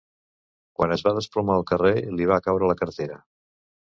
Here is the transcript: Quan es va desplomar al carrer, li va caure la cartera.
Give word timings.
Quan 0.79 0.93
es 0.95 1.03
va 1.07 1.11
desplomar 1.17 1.57
al 1.59 1.67
carrer, 1.73 1.93
li 2.19 2.29
va 2.33 2.39
caure 2.47 2.69
la 2.71 2.79
cartera. 2.83 3.21